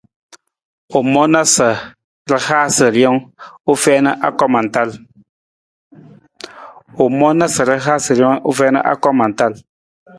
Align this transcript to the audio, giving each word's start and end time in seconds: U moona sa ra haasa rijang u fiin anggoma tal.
U 0.97 0.99
moona 1.13 1.41
sa 1.55 1.67
ra 2.31 2.37
haasa 2.47 2.85
rijang 2.95 3.19
u 3.71 3.73
fiin 3.83 4.05
anggoma 9.17 9.37
tal. 9.37 9.53